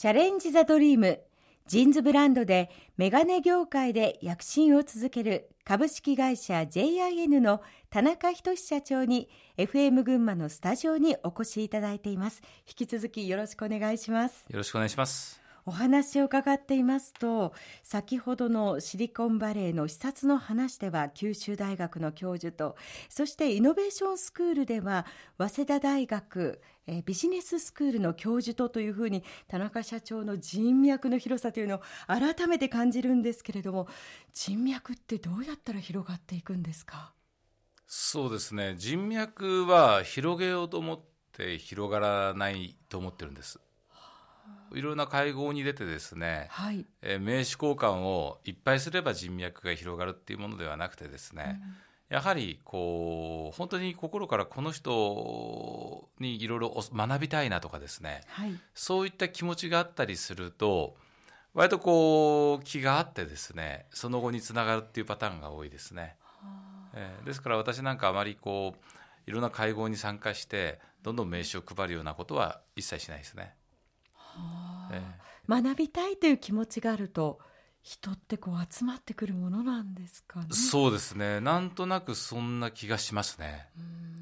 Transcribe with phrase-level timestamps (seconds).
[0.00, 1.20] チャレンジ・ザ・ドリーム。
[1.66, 9.28] ジーンズブランドでメガネ業界で躍進を続ける株式会社 JIN の田中仁社長に
[9.58, 12.40] FM 群馬のスタジオにお越しいただいています。
[12.66, 14.46] 引き続きよろしくお願いします。
[14.48, 15.42] よろしくお願いします。
[15.66, 17.52] お話を伺っていますと
[17.82, 22.76] 先ほどのシリコンバレーの視察の話では九州大学の教授と
[23.08, 25.06] そしてイノベーションスクールでは
[25.38, 33.86] 早稲田大学えビジネススクールの教授とというふうに田中社長の人脈の広さというのを改めて感じるんですけれども
[34.32, 37.12] 人脈ってどうやったら広がっていくんですか？
[37.86, 38.76] そうですね。
[38.78, 41.00] 人脈は広げようと思っ
[41.32, 43.60] て広がらないと思ってるんです。
[44.72, 51.60] いろんな会合に出てですね、はい、え名刺交換をいっぱいすれば人脈が広がるっていうものではなくてですね、
[52.10, 60.94] うん、やはりこう本当に心からこの人にいろいろ学びたいなとかですね、はい、そういった気持ちがあったりすると
[61.52, 66.16] 割とこう気があってですねその後につながるっていうパターンが多いですね。
[66.94, 73.54] えー、ですから私なんかあまりこういろんな会合に参加してどんどん名刺を配るようなことは一切しないですね。
[74.92, 77.38] えー、学びたいという気持ちがあると
[77.82, 80.46] 人ってこう集まってくるものなんですかね。
[80.50, 81.40] そうですね。
[81.40, 83.68] なんとなくそんな気がしますね。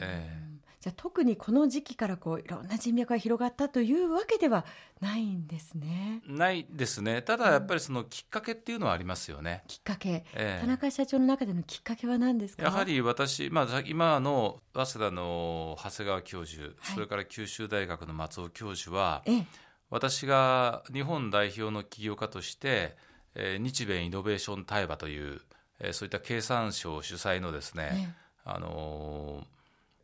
[0.01, 4.64] えー、じゃあ特にこの時期からこういろんな人脈が広がったというわけでは
[5.01, 6.23] ないんですね。
[6.25, 7.20] ないですね。
[7.20, 9.64] ただやっぱりそのきっかけっていうのはありますよね。
[9.67, 12.62] きっかけ、えー、田中社長の中でのきっかけは何ですか？
[12.62, 19.25] やはり私、まあ今の早稲田の長谷川教授、はい、それから九州大学の松尾教授は。
[19.27, 19.45] えー
[19.91, 22.97] 私が日本代表の起業家として、
[23.34, 25.41] えー、日米イノベーション対話という、
[25.80, 28.14] えー、そういった経産省主催のですね、
[28.45, 29.45] あの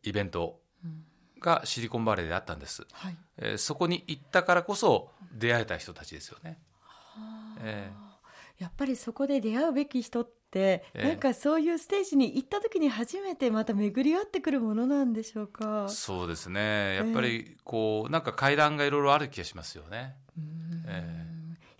[0.02, 0.60] ー、イベント
[1.40, 6.58] がシリコンバレーであったんです、はい、えー、そこに行ったからこそ出会えた人たちですよね。
[7.60, 15.88] えー、やっぱりそこで出会うべき人って、えー、なんかそういうステージに行った時に初めてまた巡り合ってくるものなんでしょうか？
[15.88, 16.96] そうですね。
[16.96, 20.14] やっぱりこう、なんか階段がいろいろある気がしますよね。
[20.86, 21.34] えー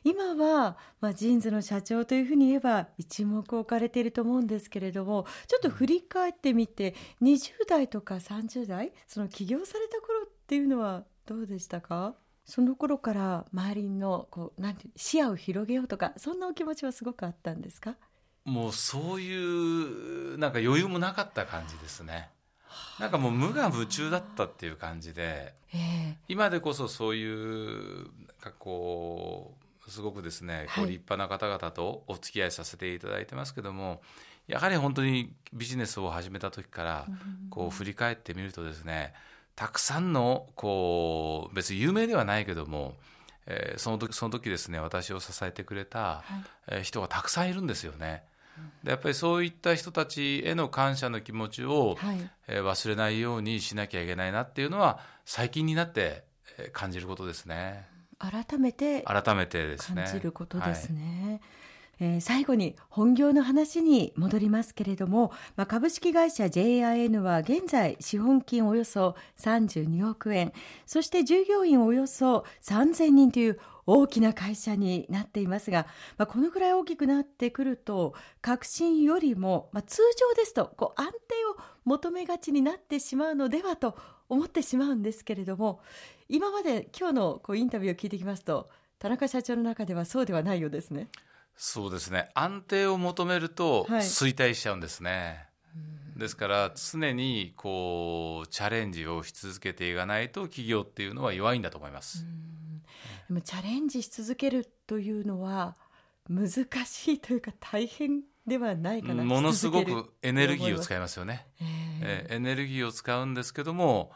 [0.07, 12.15] 今は、まあ、ジーンズの社長というふうに言えば一目置かれていると思うんですけれどもちょっと振り返ってみて20代とか30代その起業された頃っていうのはどうでしたか？
[12.45, 17.97] その頃から周りのこうなんて視野を広げようとかそんなお気持ちはすごくあったんですか？
[18.45, 22.29] もうそういうなんか余裕もなかった感じですね。
[22.99, 28.07] なんかもう無我夢中だったっていう感じで、えー、今でこそそういうなん
[28.41, 29.55] かこ
[29.87, 34.01] うすごくですね、こう立派な方々とお付き合いさせていただいてますけども
[34.47, 37.07] やはり本当にビジネスを始めた時から
[37.51, 39.13] こう振り返ってみるとですね
[39.57, 42.95] たくさんのこう別に有名ではないけども
[43.47, 46.25] えー、その時その時ですね私を支えてくれた、
[46.83, 48.23] 人がたくさんいるんですよね。
[48.83, 56.25] でやっぱりそういった人たちへの感謝の気持ちを、はい、えー、忘れないようにしなきゃいけないなっていうのは最近になって
[56.73, 57.87] 感じることですね。
[58.19, 61.25] 改めて改めてですね感じることですね。
[61.25, 61.41] はい
[62.01, 70.53] えー、最後に本業の話に戻りますけれども、まあ、株式会社 JIN は現在資本金およそ32億円
[70.87, 75.87] そして従業員およそ3000人という大きな会社になっていますが、
[76.17, 81.17] まあ、このぐらい大きくなってくると革新よりも、まあ、通常ですとこう安定
[81.59, 83.97] を求めがちになってしまうのではと
[84.29, 85.81] 思ってしまうんですけれども
[86.29, 88.69] 今まで今日のこうインタビューを聞いてきますと
[88.99, 91.09] 田中社長の中ではそうではないようですね。
[91.57, 92.31] そうですね。
[92.35, 102.25] 安定を求めると衰退しちゃうんですね、はい、ですから常にこうチャレンジをし続けていかないと企業っていうのは弱いんだと思います
[103.29, 105.77] でもチャレンジし続けるというのは
[106.29, 106.49] 難
[106.87, 109.25] しいというか大変ではないかな。
[109.25, 111.47] ものすごくエネルギーを使いますよね、
[112.03, 114.13] えー、エネルギーを使うんですけども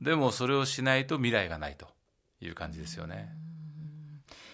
[0.00, 1.88] でもそれをしないと未来がないと
[2.40, 3.32] いう感じですよね。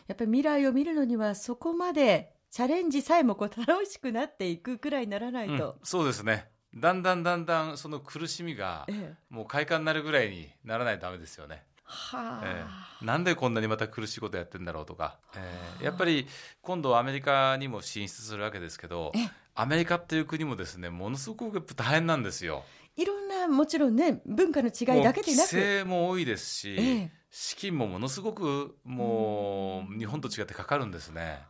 [0.07, 6.49] やっぱり未来を見るのにはそこまでチャレンジさえもこう楽しくなっていくくらいにならないと、うん、そうですね。
[6.75, 8.87] だんだんだんだんその苦しみが
[9.31, 11.65] もう快感になるぐらいにならないとダメですよね。
[11.88, 16.26] はあ、えー、なんでこんなにまた苦しいことやってんだろうとか、えー、やっぱり
[16.61, 19.12] 今度アメリカにも進出するわけですけど
[19.55, 22.62] アメリカっていう国もですねものすごく大変なんですよ。
[22.96, 25.52] いろんなもちろんね文化の違いだけでなく。
[25.52, 31.41] 規制も多いですし、えー、資金もものすごくもう日本と違ってかかるんですね。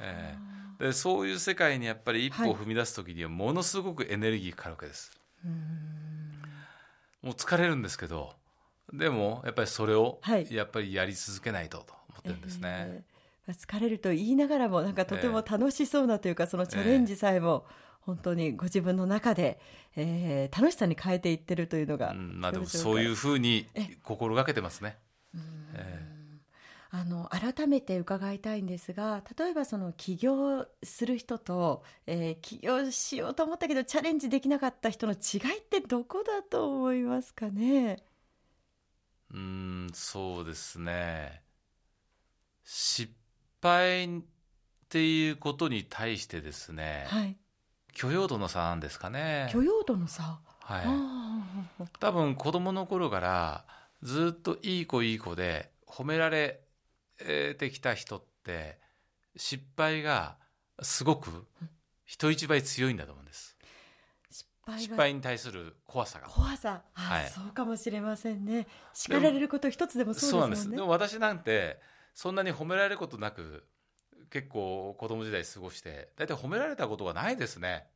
[0.00, 5.12] えー、でそういう世界にやっぱり一歩踏み出す時にはものすごくエネルギーかかるわけです。
[7.22, 8.34] もう疲れるんですけど
[8.92, 10.20] でもやっぱりそれを
[10.50, 13.02] やっぱりやり続けないとと思っってるんですね。
[13.48, 17.66] えー、疲れると言いながらもなんかとても楽しそうなというか、そのチャレンジさえも、
[18.00, 19.60] 本当にご自分の中で、
[19.94, 23.66] えー、楽しさに変えていってるというのが、うん、まあ、でもそういうふうに
[24.02, 24.96] 心がけてますね。
[25.74, 26.12] えー
[26.94, 38.04] あの改めて伺いたいんですが例えばその起業する人と、えー、起業しようと思ったけどチャレンジできなかった人の違いってどこだと思いますかね？
[39.32, 41.42] うんそうですね。
[42.64, 43.12] 失
[43.62, 44.22] 敗っ
[44.88, 47.36] ていうことに対してですね、はい、
[47.94, 49.48] 許容度の差なんですかね。
[49.52, 50.38] 許容度の差？
[50.60, 50.86] はい。
[51.98, 53.64] 多分子供の頃から
[54.02, 56.60] ずっといい子いい子で褒められ
[57.18, 58.78] てきた人って
[59.36, 60.36] 失敗が
[60.82, 61.46] すごく
[62.04, 63.56] 人一倍強いんだと思うんです。
[64.78, 66.28] 失敗に対する怖さが。
[66.28, 68.66] 怖さ、はい、そうかもしれませんね。
[68.94, 70.76] 叱られること一つでもそうですもんね。
[70.76, 71.80] でも私なんて
[72.14, 73.64] そんなに褒められることなく
[74.30, 77.86] 結構子供時代過ごして大体褒められたことがないですね。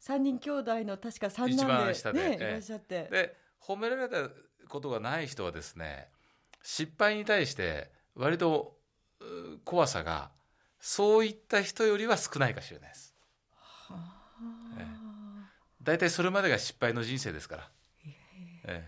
[0.00, 3.08] 三人兄弟の確か三男で、一番下で、ね、いらっしゃって。
[3.10, 4.30] で褒められた
[4.68, 6.08] ことがない人はですね
[6.62, 8.76] 失敗に対して割と
[9.64, 10.30] 怖さが
[10.80, 13.14] そういった人よりは少ないかもしれないです。
[15.82, 17.70] 大体それまでが失敗の人生ですから。
[18.04, 18.14] え
[18.66, 18.84] え、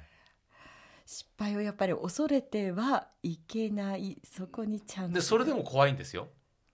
[1.07, 6.29] 失敗をやっぱり恐れてはいけないそこにちゃんとでそれでも怖いんですよ。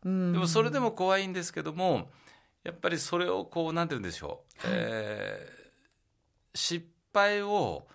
[0.04, 2.10] でもそれでも怖いんですけども
[2.64, 7.86] やっぱりそれをこうなんて言うんでしょう、はい、えー、失敗を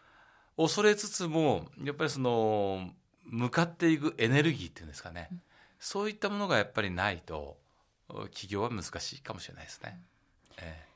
[0.55, 2.91] 恐れつつもやっぱりその
[3.23, 5.41] 向かっていくエネルギーっていうんですかね、うん、
[5.79, 7.57] そういったものがやっぱりないと
[8.31, 9.99] 起業は難しいかもしれないですね。
[10.57, 10.94] えー、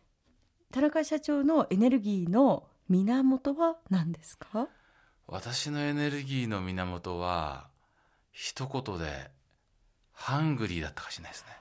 [0.71, 4.67] 田中社長のエネルギーの源は何ですか？
[5.25, 7.67] 私のエネルギーの源は
[8.31, 9.31] 一言で
[10.13, 11.57] ハングリーだったかもしれないですね。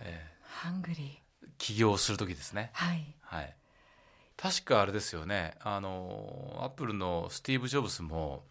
[0.00, 1.48] えー、ハングリー。
[1.58, 2.70] 起業する時ですね。
[2.72, 3.54] はい、はい。
[4.38, 5.54] 確かあれですよね。
[5.60, 8.44] あのアップルのスティーブ・ジョブズも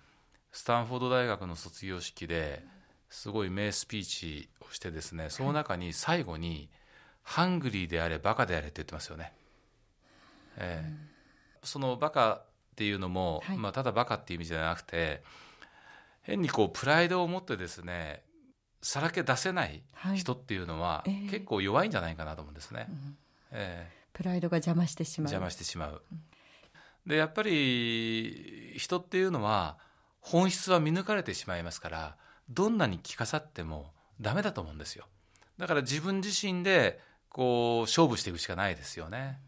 [0.52, 2.64] スタンフォード大学の卒業式で
[3.10, 6.70] すごい名スピーチをしてですねその中に最後に
[7.28, 9.34] 「ハングリーであれバカであれ」って言ってますよね。
[10.56, 12.46] えー、そのバカっ
[12.78, 15.22] ていうのも、はい、まあ、ただバカっていう意味じゃなくて
[16.22, 18.24] 変にこうプライドを持ってですね
[18.82, 19.84] さらけ出せない
[20.16, 22.88] 人っていうのは、はいえー、結構弱いんじゃないかなと思うんですね。
[22.90, 23.18] うん、
[23.52, 25.30] えー、プライドが邪魔してしまう。
[25.30, 26.02] 邪魔してしまう。
[27.06, 29.78] でやっぱり人っていうのは
[30.22, 32.18] 本質は見抜かれてしまいますから
[32.50, 35.06] どんなに着飾ってもダメだと思うんですよ
[35.58, 37.00] だから自分自身で
[37.38, 39.40] こう勝負していくしかないですよね。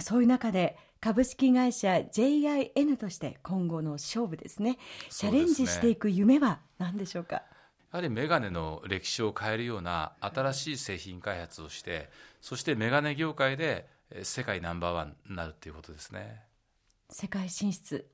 [0.00, 4.78] そういう中で株式会社 JIN として今後の勝負ですね。
[5.10, 7.36] チャレンジしていく夢は何でしょうか？
[7.36, 7.42] や
[7.92, 12.10] はりメガネの歴史を変えるような新しい製品開発をして
[12.40, 13.86] そしてメガネ業界で
[14.22, 16.42] 世界ナンバーワンになるということですね。
[17.10, 18.04] 世界進出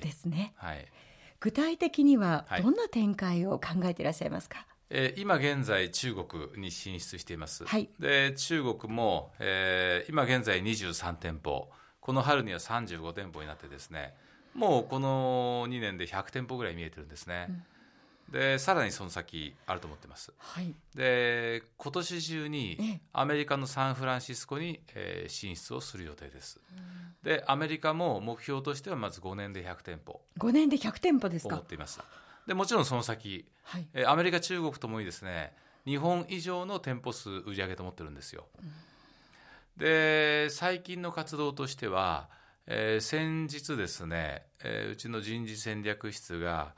[0.00, 0.88] ですね、はい、はい。
[1.38, 11.68] 具体的にはどんな展開を考えていらっしゃいますか、はいえー、今現在中国に進出しています、はい、で中国も、えー、今現在23店舗。
[12.04, 14.12] この春には35店舗になってですね
[14.52, 17.46] もうこの2年で100店舗ぐらい見えてるんですね、
[18.28, 18.38] うん。
[18.38, 30.20] でさらにその先あると思ってます、はい、で今年中にアメリカのサンフランシスコに、えー、進出をする予定です、うん、でアメリカも目標としてはまず5年で100店舗。
[30.38, 31.54] 5年で100店舗ですか。
[31.54, 32.00] 思っています
[32.46, 35.52] でもちろんその先、はい、えー、アメリカ中国ともにですね
[35.86, 42.28] 日本以上の店舗数売り上げと思ってるんですよ、うん、で最近の活動としては、
[42.66, 46.74] えー、先日ですね、えー、うちの人事戦略室が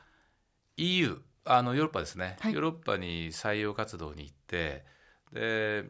[0.76, 4.84] EU あのヨーロッパですね、はい、ヨーロッパに採用活動に行って
[5.32, 5.84] で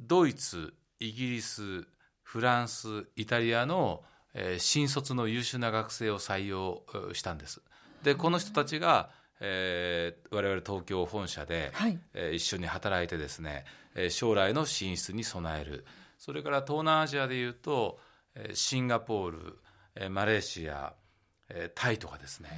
[0.00, 1.86] ドイツイギリス
[2.22, 4.02] フランスイタリアの、
[4.34, 6.82] えー、新卒の優秀な学生を採用
[7.12, 7.60] したんです
[8.02, 15.84] でこの人たちが、えー、我々東京本社で、はい、えー、一緒に働いてですね、えー、将来の進出に備える。
[16.18, 17.98] それから東南アジアでいうと、
[18.34, 19.58] えー、シンガポール、
[19.96, 20.94] えー、マレーシア
[21.54, 22.48] えー、タイとかですね、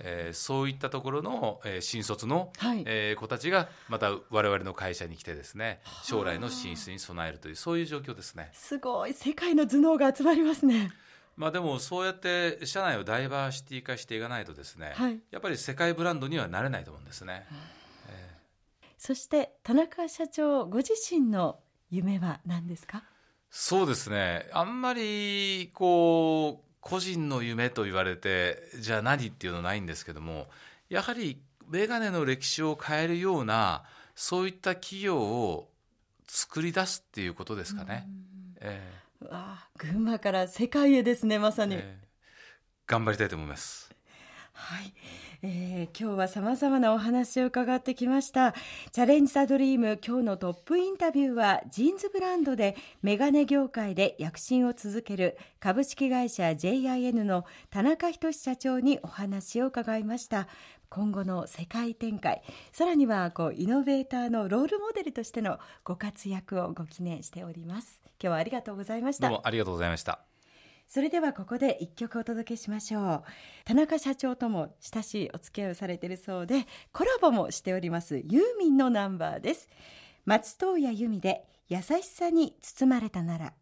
[0.00, 8.50] えー、そういったところの、えー、新卒の、はい、えー、子たちがまた我々の会社に来てですね将来の進出に備えるというそういう状況ですね。
[8.52, 9.14] すごい。
[9.14, 10.92] 世界の頭脳が集まりますね。
[11.36, 17.44] まあ、でもそうやって社内をダイバーシティ化していかないとですね、はい、やっぱり世界ブランドにはなれないと思うんですね、
[18.08, 21.58] えー、そして田中社長ご自身の
[21.90, 23.02] 夢は何ですか？
[23.50, 24.48] そうですね。
[24.52, 30.48] あんまりこう個人の夢と言われてじゃあ何っていうのないんですけども
[30.88, 35.70] やはりメガネの歴史を変えるようなそういった企業を
[36.26, 38.08] 作り出すっていうことですかね。
[38.60, 43.94] えー、わ群馬から世界へですねまさに、えー、頑張りたいと思います。
[44.56, 44.94] はい、
[45.42, 48.54] えー、今日はさまざまなお話を伺ってきました。
[48.92, 60.46] チャレンジ・ザ・ドリーム今日のトップインタビューはジーンズブランドでメガネ業界で躍進を続ける株式会社 JIN の田中仁社長にお話を伺いました
[60.94, 62.40] 今後の世界展開。
[62.70, 68.00] さらにはこうイノベーターのロールモデルとしてのご活躍をご記念しております。
[68.04, 69.28] 今日はありがとうございました。
[69.28, 70.20] どうもありがとうございました。
[70.86, 73.24] それではここで一曲お届けしましょう。
[73.64, 78.18] 田中社長とも親しいお付き合いをされているそうでコラボもしております。
[78.18, 79.68] ユーミンのナンバーです。
[80.26, 83.54] 松任谷由実で優しさに包まれたなら